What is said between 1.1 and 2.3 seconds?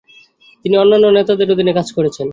নেতাদের অধীনে কাজ করেছেন।